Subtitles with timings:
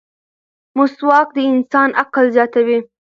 [0.77, 2.77] مسواک د انسان عقل زیاتوي.